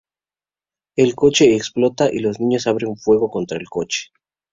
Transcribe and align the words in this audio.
El 0.95 1.13
coche 1.13 1.53
explota 1.55 2.09
y 2.11 2.21
los 2.21 2.39
niños 2.39 2.65
abren 2.65 2.97
fuego 2.97 3.29
contra 3.29 3.59
el 3.59 3.69
coche. 3.69 4.09